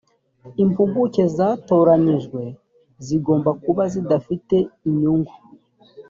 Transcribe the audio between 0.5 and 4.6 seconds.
impuguke zatoranijwe zigomba kuba zidafite